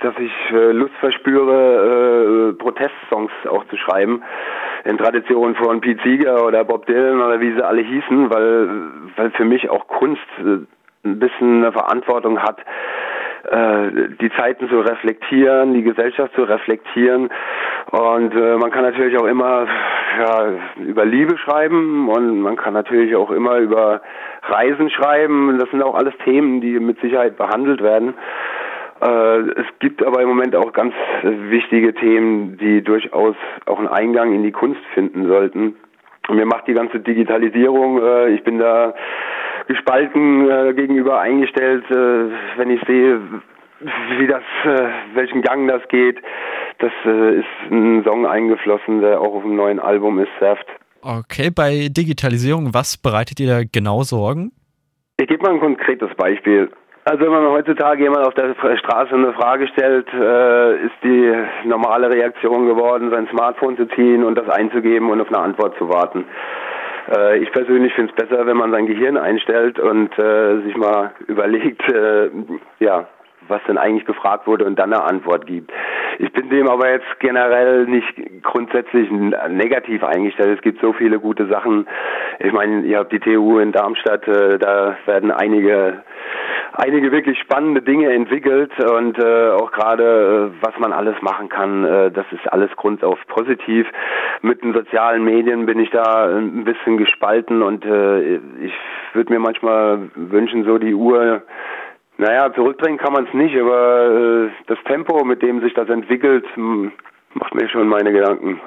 dass 0.00 0.14
ich 0.18 0.32
äh, 0.52 0.72
Lust 0.72 0.94
verspüre, 1.00 2.50
äh, 2.50 2.62
Protestsongs 2.62 3.32
auch 3.48 3.64
zu 3.66 3.76
schreiben. 3.76 4.22
In 4.84 4.98
Tradition 4.98 5.54
von 5.54 5.80
Pete 5.80 6.02
Seeger 6.02 6.44
oder 6.44 6.64
Bob 6.64 6.86
Dylan 6.86 7.20
oder 7.20 7.40
wie 7.40 7.52
sie 7.52 7.62
alle 7.62 7.82
hießen, 7.82 8.30
weil, 8.30 8.68
weil 9.16 9.30
für 9.32 9.44
mich 9.44 9.70
auch 9.70 9.88
Kunst 9.88 10.22
äh, 10.38 10.58
ein 11.04 11.18
bisschen 11.18 11.62
eine 11.62 11.72
Verantwortung 11.72 12.42
hat, 12.42 12.58
äh, 13.50 14.08
die 14.20 14.30
Zeiten 14.36 14.68
zu 14.68 14.80
reflektieren, 14.80 15.72
die 15.72 15.82
Gesellschaft 15.82 16.34
zu 16.34 16.42
reflektieren. 16.42 17.30
Und 17.90 18.34
äh, 18.34 18.56
man 18.56 18.70
kann 18.70 18.82
natürlich 18.82 19.16
auch 19.18 19.26
immer 19.26 19.66
ja, 20.18 20.52
über 20.84 21.04
Liebe 21.04 21.38
schreiben 21.38 22.08
und 22.08 22.40
man 22.40 22.56
kann 22.56 22.74
natürlich 22.74 23.14
auch 23.14 23.30
immer 23.30 23.58
über 23.58 24.02
Reisen 24.42 24.90
schreiben. 24.90 25.56
Das 25.58 25.70
sind 25.70 25.82
auch 25.82 25.94
alles 25.94 26.14
Themen, 26.24 26.60
die 26.60 26.80
mit 26.80 27.00
Sicherheit 27.00 27.36
behandelt 27.36 27.82
werden. 27.82 28.14
Äh, 29.00 29.40
es 29.60 29.66
gibt 29.78 30.02
aber 30.02 30.22
im 30.22 30.28
Moment 30.28 30.54
auch 30.56 30.72
ganz 30.72 30.94
wichtige 31.22 31.94
Themen, 31.94 32.56
die 32.58 32.82
durchaus 32.82 33.36
auch 33.66 33.78
einen 33.78 33.88
Eingang 33.88 34.34
in 34.34 34.42
die 34.42 34.52
Kunst 34.52 34.80
finden 34.94 35.26
sollten. 35.26 35.76
Und 36.28 36.36
mir 36.36 36.46
macht 36.46 36.66
die 36.66 36.74
ganze 36.74 37.00
Digitalisierung, 37.00 38.02
äh, 38.02 38.30
ich 38.30 38.42
bin 38.42 38.58
da 38.58 38.94
gespalten 39.68 40.48
äh, 40.48 40.74
gegenüber 40.74 41.20
eingestellt, 41.20 41.84
wenn 41.90 42.70
ich 42.70 42.80
sehe, 42.86 43.20
wie 44.18 44.26
das, 44.26 44.42
welchen 45.14 45.42
Gang 45.42 45.66
das 45.68 45.86
geht. 45.88 46.18
Das 46.78 46.92
ist 47.04 47.70
ein 47.70 48.04
Song 48.04 48.26
eingeflossen, 48.26 49.00
der 49.00 49.20
auch 49.20 49.34
auf 49.34 49.42
dem 49.42 49.56
neuen 49.56 49.80
Album 49.80 50.18
ist, 50.20 50.30
Saft. 50.38 50.66
Okay, 51.02 51.50
bei 51.54 51.88
Digitalisierung, 51.90 52.74
was 52.74 52.96
bereitet 52.96 53.40
ihr 53.40 53.48
da 53.48 53.60
genau 53.70 54.02
Sorgen? 54.02 54.52
Ich 55.18 55.26
gebe 55.26 55.42
mal 55.42 55.52
ein 55.52 55.60
konkretes 55.60 56.14
Beispiel. 56.16 56.70
Also 57.08 57.20
wenn 57.20 57.30
man 57.30 57.46
heutzutage 57.46 58.02
jemand 58.02 58.26
auf 58.26 58.34
der 58.34 58.56
Straße 58.78 59.14
eine 59.14 59.32
Frage 59.34 59.68
stellt, 59.68 60.12
äh, 60.12 60.86
ist 60.86 60.96
die 61.04 61.32
normale 61.64 62.10
Reaktion 62.10 62.66
geworden, 62.66 63.10
sein 63.10 63.28
Smartphone 63.28 63.76
zu 63.76 63.86
ziehen 63.90 64.24
und 64.24 64.34
das 64.36 64.48
einzugeben 64.48 65.10
und 65.10 65.20
auf 65.20 65.28
eine 65.28 65.38
Antwort 65.38 65.78
zu 65.78 65.88
warten. 65.88 66.24
Äh, 67.16 67.38
ich 67.38 67.52
persönlich 67.52 67.92
finde 67.94 68.12
es 68.12 68.26
besser, 68.26 68.44
wenn 68.44 68.56
man 68.56 68.72
sein 68.72 68.86
Gehirn 68.86 69.16
einstellt 69.16 69.78
und 69.78 70.18
äh, 70.18 70.62
sich 70.62 70.76
mal 70.76 71.12
überlegt, 71.28 71.88
äh, 71.92 72.28
ja, 72.80 73.06
was 73.48 73.60
denn 73.68 73.78
eigentlich 73.78 74.06
gefragt 74.06 74.46
wurde 74.46 74.64
und 74.64 74.78
dann 74.78 74.92
eine 74.92 75.04
Antwort 75.04 75.46
gibt. 75.46 75.72
Ich 76.18 76.32
bin 76.32 76.48
dem 76.48 76.68
aber 76.68 76.90
jetzt 76.90 77.20
generell 77.20 77.86
nicht 77.86 78.42
grundsätzlich 78.42 79.10
negativ 79.10 80.02
eingestellt. 80.02 80.56
Es 80.56 80.62
gibt 80.62 80.80
so 80.80 80.92
viele 80.92 81.18
gute 81.18 81.46
Sachen. 81.46 81.86
Ich 82.38 82.52
meine, 82.52 82.82
ihr 82.82 82.98
habt 82.98 83.12
die 83.12 83.20
TU 83.20 83.58
in 83.58 83.72
Darmstadt, 83.72 84.26
äh, 84.28 84.58
da 84.58 84.96
werden 85.06 85.30
einige 85.30 86.02
einige 86.76 87.10
wirklich 87.10 87.38
spannende 87.40 87.80
Dinge 87.80 88.12
entwickelt 88.12 88.72
und 88.84 89.18
äh, 89.18 89.50
auch 89.50 89.72
gerade 89.72 90.52
äh, 90.52 90.62
was 90.64 90.78
man 90.78 90.92
alles 90.92 91.16
machen 91.22 91.48
kann, 91.48 91.84
äh, 91.84 92.10
das 92.10 92.26
ist 92.32 92.52
alles 92.52 92.70
grundauf 92.76 93.18
positiv. 93.28 93.86
Mit 94.42 94.62
den 94.62 94.74
sozialen 94.74 95.24
Medien 95.24 95.66
bin 95.66 95.80
ich 95.80 95.90
da 95.90 96.36
ein 96.36 96.64
bisschen 96.64 96.98
gespalten 96.98 97.62
und 97.62 97.84
äh, 97.84 98.36
ich 98.36 98.74
würde 99.14 99.32
mir 99.32 99.40
manchmal 99.40 100.10
wünschen, 100.14 100.64
so 100.64 100.78
die 100.78 100.94
Uhr 100.94 101.42
naja, 102.18 102.52
zurückdrehen 102.54 102.98
kann 102.98 103.12
man 103.12 103.26
es 103.26 103.34
nicht, 103.34 103.56
aber 103.56 104.46
äh, 104.46 104.50
das 104.66 104.78
Tempo, 104.86 105.24
mit 105.24 105.42
dem 105.42 105.60
sich 105.60 105.74
das 105.74 105.88
entwickelt, 105.88 106.44
macht 106.56 107.54
mir 107.54 107.68
schon 107.68 107.88
meine 107.88 108.12
Gedanken. 108.12 108.60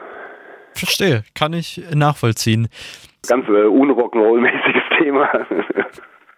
Verstehe, 0.73 1.23
kann 1.35 1.53
ich 1.53 1.81
nachvollziehen. 1.93 2.67
Ganz 3.27 3.47
äh, 3.47 3.65
unrock'n'roll-mäßiges 3.65 4.97
Thema. 4.99 5.29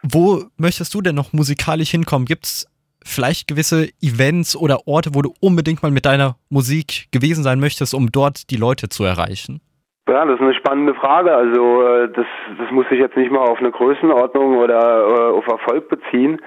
Wo 0.04 0.44
möchtest 0.58 0.94
du 0.94 1.02
denn 1.02 1.16
noch 1.16 1.34
musikalisch 1.34 1.92
hinkommen? 1.92 2.26
Gibt 2.26 2.46
es 2.46 2.68
vielleicht 3.04 3.48
gewisse 3.48 3.90
Events 4.02 4.56
oder 4.56 4.88
Orte, 4.88 5.12
wo 5.14 5.22
du 5.22 5.34
unbedingt 5.42 5.84
mal 5.84 5.92
mit 5.92 6.06
deiner 6.06 6.36
Musik 6.50 7.08
gewesen 7.12 7.44
sein 7.44 7.60
möchtest, 7.60 7.94
um 7.94 8.12
dort 8.12 8.50
die 8.50 8.58
Leute 8.58 8.90
zu 8.90 9.04
erreichen? 9.04 9.62
Ja, 10.08 10.26
das 10.26 10.36
ist 10.36 10.42
eine 10.42 10.54
spannende 10.56 10.94
Frage. 10.96 11.34
Also 11.34 11.84
äh, 11.86 12.10
das, 12.14 12.26
das 12.58 12.72
muss 12.72 12.88
sich 12.90 13.00
jetzt 13.00 13.16
nicht 13.16 13.32
mal 13.32 13.40
auf 13.40 13.60
eine 13.60 13.72
Größenordnung 13.72 14.58
oder 14.58 14.80
äh, 14.80 15.32
auf 15.32 15.48
Erfolg 15.48 15.90
beziehen. 15.90 16.42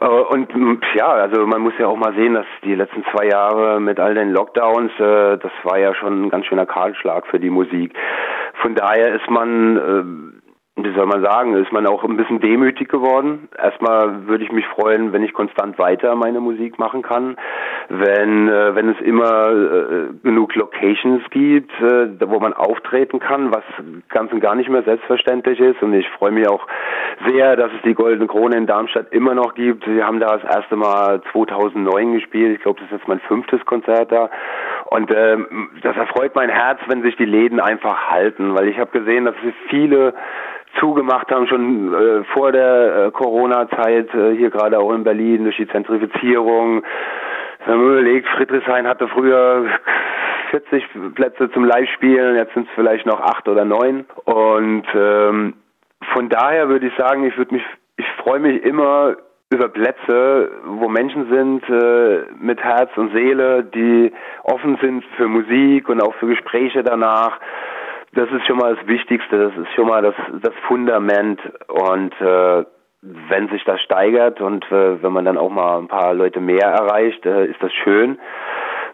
Äh, 0.00 0.06
und 0.06 0.48
ja, 0.94 1.08
also 1.08 1.46
man 1.46 1.62
muss 1.62 1.74
ja 1.78 1.86
auch 1.86 1.96
mal 1.96 2.14
sehen, 2.14 2.34
dass 2.34 2.46
die 2.64 2.74
letzten 2.74 3.04
zwei 3.12 3.26
Jahre 3.26 3.80
mit 3.80 4.00
all 4.00 4.14
den 4.14 4.30
Lockdowns, 4.30 4.92
das 4.98 5.52
war 5.64 5.78
ja 5.78 5.94
schon 5.94 6.26
ein 6.26 6.30
ganz 6.30 6.46
schöner 6.46 6.66
Kahlschlag 6.66 7.26
für 7.26 7.40
die 7.40 7.50
Musik. 7.50 7.94
Von 8.62 8.74
daher 8.74 9.14
ist 9.14 9.28
man 9.30 10.35
wie 10.78 10.92
soll 10.92 11.06
man 11.06 11.22
sagen, 11.22 11.54
ist 11.54 11.72
man 11.72 11.86
auch 11.86 12.04
ein 12.04 12.18
bisschen 12.18 12.38
demütig 12.40 12.90
geworden. 12.90 13.48
Erstmal 13.56 14.26
würde 14.26 14.44
ich 14.44 14.52
mich 14.52 14.66
freuen, 14.66 15.10
wenn 15.14 15.22
ich 15.22 15.32
konstant 15.32 15.78
weiter 15.78 16.14
meine 16.14 16.38
Musik 16.40 16.78
machen 16.78 17.00
kann, 17.00 17.36
wenn 17.88 18.48
äh, 18.48 18.74
wenn 18.74 18.90
es 18.90 19.00
immer 19.00 19.52
äh, 19.52 20.08
genug 20.22 20.54
Locations 20.54 21.22
gibt, 21.30 21.72
äh, 21.80 22.08
wo 22.28 22.38
man 22.40 22.52
auftreten 22.52 23.20
kann, 23.20 23.54
was 23.54 23.64
ganz 24.10 24.30
und 24.32 24.40
gar 24.40 24.54
nicht 24.54 24.68
mehr 24.68 24.82
selbstverständlich 24.82 25.58
ist. 25.60 25.82
Und 25.82 25.94
ich 25.94 26.06
freue 26.10 26.32
mich 26.32 26.46
auch 26.46 26.66
sehr, 27.26 27.56
dass 27.56 27.72
es 27.72 27.80
die 27.82 27.94
Goldene 27.94 28.26
Krone 28.26 28.58
in 28.58 28.66
Darmstadt 28.66 29.12
immer 29.12 29.34
noch 29.34 29.54
gibt. 29.54 29.86
Wir 29.86 30.06
haben 30.06 30.20
da 30.20 30.36
das 30.36 30.44
erste 30.44 30.76
Mal 30.76 31.22
2009 31.32 32.12
gespielt. 32.12 32.54
Ich 32.54 32.62
glaube, 32.62 32.80
das 32.80 32.90
ist 32.90 32.98
jetzt 32.98 33.08
mein 33.08 33.20
fünftes 33.20 33.64
Konzert 33.64 34.12
da. 34.12 34.28
Und 34.88 35.10
äh, 35.10 35.36
das 35.82 35.96
erfreut 35.96 36.34
mein 36.34 36.48
Herz, 36.48 36.78
wenn 36.86 37.02
sich 37.02 37.16
die 37.16 37.24
Läden 37.24 37.60
einfach 37.60 38.10
halten, 38.10 38.54
weil 38.54 38.68
ich 38.68 38.78
habe 38.78 38.98
gesehen, 38.98 39.24
dass 39.24 39.34
viele 39.68 40.14
zugemacht 40.78 41.30
haben, 41.30 41.46
schon 41.46 41.94
äh, 41.94 42.24
vor 42.32 42.52
der 42.52 43.06
äh, 43.06 43.10
Corona-Zeit, 43.10 44.14
äh, 44.14 44.36
hier 44.36 44.50
gerade 44.50 44.78
auch 44.78 44.92
in 44.92 45.04
Berlin 45.04 45.44
durch 45.44 45.56
die 45.56 45.68
Zentrifizierung. 45.68 46.82
Wenn 47.64 47.78
man 47.78 47.86
überlegt, 47.86 48.28
Friedrichshain 48.28 48.86
hatte 48.86 49.08
früher 49.08 49.66
40 50.50 50.84
Plätze 51.14 51.50
zum 51.50 51.64
Live-Spielen, 51.64 52.36
jetzt 52.36 52.54
sind 52.54 52.68
es 52.68 52.74
vielleicht 52.74 53.06
noch 53.06 53.20
acht 53.20 53.48
oder 53.48 53.64
neun. 53.64 54.04
Und 54.24 54.86
ähm, 54.94 55.54
von 56.12 56.28
daher 56.28 56.68
würde 56.68 56.86
ich 56.86 56.94
sagen, 56.96 57.24
ich 57.24 57.36
würde 57.36 57.54
mich, 57.54 57.64
ich 57.96 58.06
freue 58.22 58.38
mich 58.38 58.62
immer 58.62 59.16
über 59.52 59.68
Plätze, 59.68 60.50
wo 60.64 60.88
Menschen 60.88 61.28
sind 61.30 61.68
äh, 61.68 62.24
mit 62.38 62.62
Herz 62.62 62.90
und 62.96 63.12
Seele, 63.12 63.64
die 63.64 64.12
offen 64.42 64.76
sind 64.82 65.04
für 65.16 65.28
Musik 65.28 65.88
und 65.88 66.02
auch 66.02 66.14
für 66.16 66.26
Gespräche 66.26 66.82
danach 66.82 67.38
das 68.16 68.30
ist 68.30 68.46
schon 68.46 68.56
mal 68.56 68.74
das 68.74 68.86
Wichtigste, 68.86 69.38
das 69.38 69.56
ist 69.56 69.72
schon 69.74 69.88
mal 69.88 70.02
das, 70.02 70.14
das 70.42 70.54
Fundament 70.66 71.40
und 71.68 72.12
äh, 72.20 72.64
wenn 73.02 73.48
sich 73.50 73.62
das 73.64 73.80
steigert 73.82 74.40
und 74.40 74.64
äh, 74.72 75.02
wenn 75.02 75.12
man 75.12 75.26
dann 75.26 75.38
auch 75.38 75.50
mal 75.50 75.78
ein 75.78 75.88
paar 75.88 76.14
Leute 76.14 76.40
mehr 76.40 76.66
erreicht, 76.66 77.24
äh, 77.26 77.46
ist 77.46 77.62
das 77.62 77.72
schön. 77.72 78.18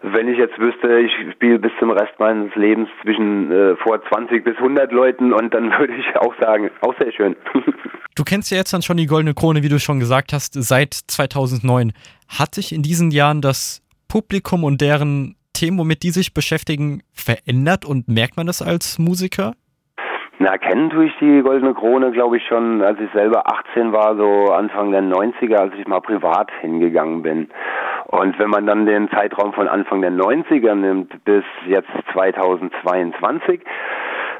Wenn 0.01 0.27
ich 0.27 0.37
jetzt 0.37 0.59
wüsste, 0.59 0.99
ich 0.99 1.13
spiele 1.31 1.59
bis 1.59 1.71
zum 1.79 1.91
Rest 1.91 2.19
meines 2.19 2.53
Lebens 2.55 2.89
zwischen 3.01 3.51
äh, 3.51 3.75
vor 3.77 4.03
20 4.03 4.43
bis 4.43 4.57
100 4.57 4.91
Leuten 4.91 5.31
und 5.31 5.53
dann 5.53 5.71
würde 5.79 5.93
ich 5.93 6.17
auch 6.17 6.35
sagen, 6.41 6.69
auch 6.81 6.93
sehr 6.99 7.11
schön. 7.13 7.35
Du 8.15 8.23
kennst 8.23 8.51
ja 8.51 8.57
jetzt 8.57 8.71
dann 8.71 8.83
schon 8.83 8.97
die 8.97 9.07
Goldene 9.07 9.33
Krone, 9.33 9.63
wie 9.63 9.69
du 9.69 9.79
schon 9.79 9.99
gesagt 9.99 10.33
hast, 10.33 10.53
seit 10.53 10.93
2009. 10.93 11.93
Hat 12.27 12.53
sich 12.53 12.71
in 12.71 12.83
diesen 12.83 13.09
Jahren 13.09 13.41
das 13.41 13.81
Publikum 14.07 14.63
und 14.63 14.81
deren 14.81 15.35
Themen, 15.53 15.79
womit 15.79 16.03
die 16.03 16.11
sich 16.11 16.31
beschäftigen, 16.31 17.01
verändert 17.11 17.85
und 17.85 18.07
merkt 18.07 18.37
man 18.37 18.45
das 18.45 18.61
als 18.61 18.99
Musiker? 18.99 19.53
Na, 20.37 20.57
kennen 20.59 20.91
tue 20.91 21.05
ich 21.05 21.13
die 21.19 21.41
Goldene 21.41 21.73
Krone, 21.73 22.11
glaube 22.11 22.37
ich, 22.37 22.43
schon, 22.45 22.83
als 22.83 22.99
ich 22.99 23.09
selber 23.13 23.47
18 23.47 23.93
war, 23.93 24.15
so 24.15 24.51
Anfang 24.51 24.91
der 24.91 25.01
90er, 25.01 25.55
als 25.55 25.73
ich 25.79 25.87
mal 25.87 26.01
privat 26.01 26.51
hingegangen 26.61 27.23
bin. 27.23 27.49
Und 28.07 28.37
wenn 28.37 28.49
man 28.49 28.67
dann 28.67 28.85
den 28.85 29.09
Zeitraum 29.09 29.53
von 29.53 29.67
Anfang 29.67 30.01
der 30.01 30.11
90er 30.11 30.75
nimmt 30.75 31.23
bis 31.23 31.43
jetzt 31.67 31.89
2022, 32.11 33.61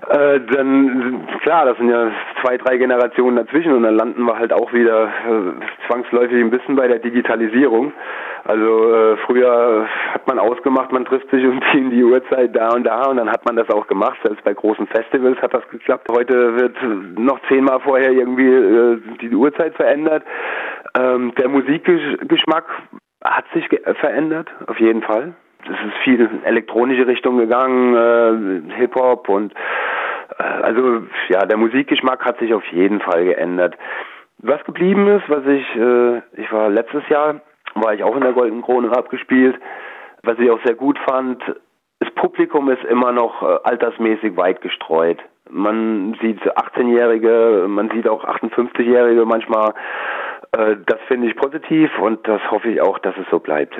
äh, 0.09 0.39
dann 0.51 1.27
klar, 1.41 1.65
das 1.65 1.77
sind 1.77 1.89
ja 1.89 2.11
zwei, 2.41 2.57
drei 2.57 2.77
Generationen 2.77 3.37
dazwischen 3.37 3.73
und 3.73 3.83
dann 3.83 3.95
landen 3.95 4.23
wir 4.23 4.37
halt 4.37 4.51
auch 4.51 4.73
wieder 4.73 5.05
äh, 5.05 5.87
zwangsläufig 5.87 6.39
ein 6.39 6.49
bisschen 6.49 6.75
bei 6.75 6.87
der 6.87 6.99
Digitalisierung. 6.99 7.93
Also 8.45 8.93
äh, 8.93 9.17
früher 9.25 9.87
hat 10.13 10.27
man 10.27 10.39
ausgemacht, 10.39 10.91
man 10.91 11.05
trifft 11.05 11.29
sich 11.29 11.45
um 11.45 11.61
die, 11.73 11.89
die 11.95 12.03
Uhrzeit 12.03 12.55
da 12.55 12.73
und 12.73 12.83
da 12.83 13.03
und 13.05 13.17
dann 13.17 13.29
hat 13.29 13.45
man 13.45 13.55
das 13.55 13.69
auch 13.69 13.87
gemacht. 13.87 14.19
Selbst 14.23 14.43
bei 14.43 14.53
großen 14.53 14.87
Festivals 14.87 15.41
hat 15.41 15.53
das 15.53 15.67
geklappt. 15.69 16.07
Heute 16.09 16.55
wird 16.57 16.75
noch 17.17 17.39
zehnmal 17.47 17.79
vorher 17.79 18.11
irgendwie 18.11 18.49
äh, 18.49 18.99
die 19.21 19.33
Uhrzeit 19.33 19.75
verändert. 19.75 20.23
Ähm, 20.99 21.33
der 21.37 21.47
Musikgeschmack 21.47 22.65
hat 23.23 23.45
sich 23.53 23.69
verändert, 23.99 24.49
auf 24.67 24.79
jeden 24.79 25.01
Fall. 25.01 25.33
Es 25.65 25.87
ist 25.87 25.97
viel 26.03 26.19
in 26.19 26.43
elektronische 26.43 27.07
Richtung 27.07 27.37
gegangen, 27.37 27.95
äh, 27.95 28.75
Hip-Hop 28.75 29.29
und 29.29 29.53
also 30.63 31.03
ja, 31.29 31.45
der 31.45 31.57
Musikgeschmack 31.57 32.23
hat 32.23 32.39
sich 32.39 32.53
auf 32.53 32.65
jeden 32.71 33.01
Fall 33.01 33.25
geändert. 33.25 33.75
Was 34.37 34.63
geblieben 34.63 35.07
ist, 35.07 35.29
was 35.29 35.45
ich, 35.45 35.75
äh, 35.75 36.17
ich 36.41 36.51
war 36.51 36.69
letztes 36.69 37.07
Jahr 37.09 37.41
war 37.75 37.93
ich 37.93 38.03
auch 38.03 38.15
in 38.15 38.21
der 38.21 38.33
Golden 38.33 38.61
Krone 38.61 38.87
und 38.87 38.95
habe 38.95 39.09
gespielt. 39.09 39.55
Was 40.21 40.37
ich 40.39 40.49
auch 40.49 40.59
sehr 40.63 40.75
gut 40.75 40.97
fand, 41.07 41.41
das 41.99 42.13
Publikum 42.15 42.69
ist 42.69 42.83
immer 42.85 43.11
noch 43.11 43.41
äh, 43.41 43.57
altersmäßig 43.63 44.37
weit 44.37 44.61
gestreut. 44.61 45.19
Man 45.49 46.15
sieht 46.21 46.41
18-Jährige, 46.41 47.65
man 47.67 47.89
sieht 47.89 48.07
auch 48.07 48.23
58-Jährige 48.23 49.25
manchmal. 49.25 49.73
Äh, 50.51 50.77
das 50.85 50.99
finde 51.07 51.27
ich 51.27 51.35
positiv 51.35 51.89
und 51.99 52.25
das 52.27 52.41
hoffe 52.51 52.69
ich 52.69 52.81
auch, 52.81 52.99
dass 52.99 53.15
es 53.17 53.25
so 53.31 53.39
bleibt. 53.39 53.73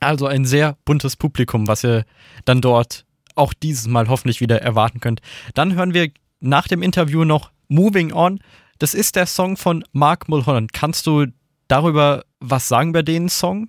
Also 0.00 0.26
ein 0.26 0.44
sehr 0.44 0.76
buntes 0.84 1.16
Publikum, 1.16 1.66
was 1.66 1.84
ihr 1.84 2.04
dann 2.44 2.60
dort 2.60 3.04
auch 3.38 3.54
dieses 3.54 3.88
Mal 3.88 4.08
hoffentlich 4.08 4.40
wieder 4.40 4.60
erwarten 4.60 5.00
könnt. 5.00 5.20
Dann 5.54 5.74
hören 5.76 5.94
wir 5.94 6.08
nach 6.40 6.68
dem 6.68 6.82
Interview 6.82 7.24
noch 7.24 7.50
Moving 7.68 8.12
On. 8.12 8.40
Das 8.78 8.94
ist 8.94 9.16
der 9.16 9.26
Song 9.26 9.56
von 9.56 9.84
Mark 9.92 10.28
Mulholland. 10.28 10.72
Kannst 10.72 11.06
du 11.06 11.26
darüber 11.68 12.22
was 12.40 12.68
sagen 12.68 12.92
bei 12.92 13.02
den 13.02 13.28
Song? 13.28 13.68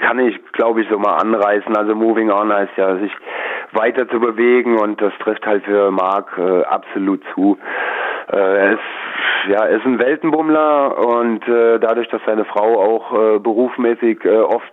Kann 0.00 0.18
ich, 0.18 0.36
glaube 0.52 0.82
ich, 0.82 0.88
so 0.88 0.98
mal 0.98 1.16
anreißen. 1.16 1.76
Also 1.76 1.94
Moving 1.94 2.30
On 2.30 2.52
heißt 2.52 2.72
ja, 2.76 2.98
sich 2.98 3.12
weiter 3.72 4.08
zu 4.08 4.20
bewegen 4.20 4.78
und 4.78 5.00
das 5.00 5.12
trifft 5.22 5.46
halt 5.46 5.64
für 5.64 5.90
Marc 5.90 6.36
äh, 6.38 6.62
absolut 6.64 7.22
zu. 7.34 7.58
Äh, 8.32 8.36
er 8.36 8.72
ist 8.72 8.80
ja, 9.48 9.64
ist 9.64 9.86
ein 9.86 9.98
Weltenbummler 9.98 10.98
und 10.98 11.46
äh, 11.48 11.78
dadurch, 11.78 12.08
dass 12.08 12.20
seine 12.26 12.44
Frau 12.44 12.78
auch 12.78 13.12
äh, 13.12 13.38
berufsmäßig 13.38 14.24
äh, 14.24 14.36
oft 14.36 14.72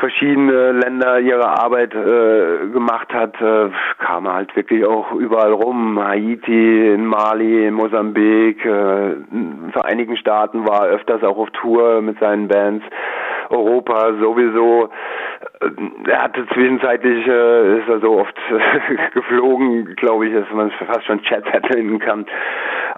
verschiedene 0.00 0.72
Länder 0.72 1.20
ihre 1.20 1.46
Arbeit 1.46 1.94
äh, 1.94 2.68
gemacht 2.72 3.12
hat, 3.12 3.40
äh, 3.40 3.70
kam 3.98 4.26
er 4.26 4.34
halt 4.34 4.56
wirklich 4.56 4.84
auch 4.84 5.12
überall 5.12 5.52
rum. 5.52 6.02
Haiti, 6.02 6.94
in 6.94 7.06
Mali, 7.06 7.66
in 7.66 7.74
Mosambik, 7.74 8.64
äh, 8.64 9.12
in 9.12 9.62
den 9.62 9.72
Vereinigten 9.72 10.16
Staaten 10.16 10.66
war 10.66 10.88
er 10.88 10.94
öfters 10.94 11.22
auch 11.22 11.36
auf 11.36 11.50
Tour 11.50 12.00
mit 12.00 12.18
seinen 12.18 12.48
Bands. 12.48 12.84
Europa 13.50 14.14
sowieso. 14.20 14.88
Er 16.08 16.22
hatte 16.22 16.46
zwischenzeitlich, 16.52 17.26
äh, 17.26 17.78
ist 17.78 17.88
er 17.88 18.00
so 18.00 18.20
oft 18.20 18.36
geflogen, 19.14 19.96
glaube 19.96 20.28
ich, 20.28 20.34
dass 20.34 20.50
man 20.52 20.70
fast 20.70 21.04
schon 21.04 21.22
Chat 21.22 21.44
nennen 21.70 21.98
kann, 21.98 22.26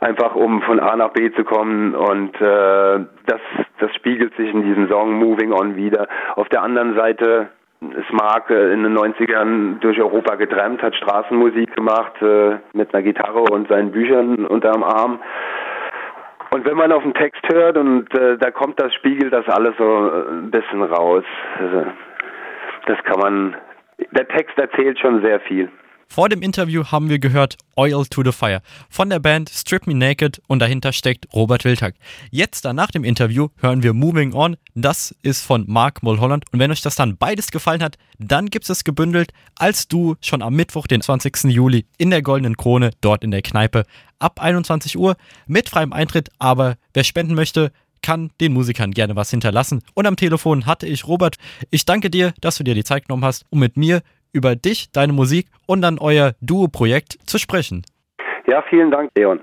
einfach 0.02 0.34
um 0.34 0.62
von 0.62 0.80
A 0.80 0.96
nach 0.96 1.10
B 1.10 1.32
zu 1.32 1.44
kommen 1.44 1.94
und 1.94 2.34
äh, 2.40 3.00
das, 3.26 3.40
das 3.78 3.94
spiegelt 3.94 4.36
sich 4.36 4.52
in 4.52 4.62
diesem 4.62 4.88
Song 4.88 5.14
Moving 5.14 5.52
On 5.52 5.76
wieder. 5.76 6.08
Auf 6.36 6.48
der 6.48 6.62
anderen 6.62 6.96
Seite 6.96 7.48
ist 7.80 8.12
Mark 8.12 8.50
äh, 8.50 8.72
in 8.72 8.82
den 8.82 8.96
90ern 8.96 9.78
durch 9.80 10.00
Europa 10.00 10.34
getrennt, 10.34 10.82
hat 10.82 10.94
Straßenmusik 10.94 11.74
gemacht 11.74 12.20
äh, 12.20 12.56
mit 12.72 12.92
einer 12.92 13.02
Gitarre 13.02 13.42
und 13.42 13.68
seinen 13.68 13.92
Büchern 13.92 14.46
unterm 14.46 14.82
Arm 14.82 15.20
und 16.52 16.66
wenn 16.66 16.76
man 16.76 16.92
auf 16.92 17.02
den 17.02 17.14
Text 17.14 17.42
hört 17.50 17.78
und 17.78 18.12
äh, 18.14 18.36
da 18.36 18.50
kommt 18.50 18.78
das, 18.78 18.92
spiegelt 18.92 19.32
das 19.32 19.48
alles 19.48 19.74
so 19.78 19.84
äh, 19.84 20.32
ein 20.32 20.50
bisschen 20.50 20.82
raus. 20.82 21.24
Also, 21.58 21.86
das 22.86 23.02
kann 23.04 23.20
man, 23.20 23.56
der 24.10 24.28
Text 24.28 24.58
erzählt 24.58 24.98
schon 24.98 25.22
sehr 25.22 25.40
viel. 25.40 25.70
Vor 26.12 26.28
dem 26.28 26.42
Interview 26.42 26.84
haben 26.84 27.08
wir 27.08 27.18
gehört 27.18 27.56
Oil 27.74 28.04
to 28.04 28.22
the 28.22 28.32
Fire 28.32 28.60
von 28.90 29.08
der 29.08 29.18
Band 29.18 29.48
Strip 29.48 29.86
Me 29.86 29.94
Naked 29.94 30.42
und 30.46 30.58
dahinter 30.58 30.92
steckt 30.92 31.26
Robert 31.32 31.64
Wildhack. 31.64 31.94
Jetzt, 32.30 32.66
dann 32.66 32.76
nach 32.76 32.90
dem 32.90 33.02
Interview, 33.02 33.48
hören 33.56 33.82
wir 33.82 33.94
Moving 33.94 34.34
On. 34.34 34.58
Das 34.74 35.14
ist 35.22 35.42
von 35.42 35.64
Mark 35.66 36.02
Mulholland. 36.02 36.44
Und 36.52 36.58
wenn 36.58 36.70
euch 36.70 36.82
das 36.82 36.96
dann 36.96 37.16
beides 37.16 37.50
gefallen 37.50 37.82
hat, 37.82 37.96
dann 38.18 38.50
gibt 38.50 38.68
es 38.68 38.84
gebündelt 38.84 39.32
als 39.56 39.88
du 39.88 40.16
schon 40.20 40.42
am 40.42 40.52
Mittwoch, 40.52 40.86
den 40.86 41.00
20. 41.00 41.44
Juli, 41.44 41.86
in 41.96 42.10
der 42.10 42.20
Goldenen 42.20 42.58
Krone, 42.58 42.90
dort 43.00 43.24
in 43.24 43.30
der 43.30 43.40
Kneipe, 43.40 43.84
ab 44.18 44.38
21 44.38 44.98
Uhr 44.98 45.16
mit 45.46 45.70
freiem 45.70 45.94
Eintritt. 45.94 46.28
Aber 46.38 46.76
wer 46.92 47.04
spenden 47.04 47.34
möchte, 47.34 47.72
kann 48.02 48.32
den 48.38 48.52
Musikern 48.52 48.90
gerne 48.90 49.16
was 49.16 49.30
hinterlassen. 49.30 49.82
Und 49.94 50.06
am 50.06 50.16
Telefon 50.16 50.66
hatte 50.66 50.86
ich 50.86 51.06
Robert. 51.06 51.36
Ich 51.70 51.86
danke 51.86 52.10
dir, 52.10 52.34
dass 52.42 52.56
du 52.56 52.64
dir 52.64 52.74
die 52.74 52.84
Zeit 52.84 53.08
genommen 53.08 53.24
hast, 53.24 53.46
um 53.48 53.60
mit 53.60 53.78
mir 53.78 54.02
über 54.32 54.56
dich, 54.56 54.90
deine 54.92 55.12
Musik 55.12 55.48
und 55.66 55.82
dann 55.82 55.98
euer 55.98 56.34
Duo-Projekt 56.40 57.18
zu 57.26 57.38
sprechen. 57.38 57.82
Ja, 58.46 58.62
vielen 58.68 58.90
Dank, 58.90 59.10
Leon. 59.14 59.40